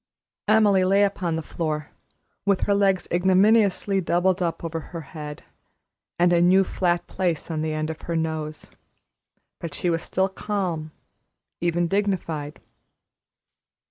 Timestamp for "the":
1.35-1.43, 7.61-7.73